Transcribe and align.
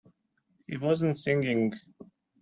He 0.65 0.77
wasn't 0.77 1.15
singing. 1.15 1.73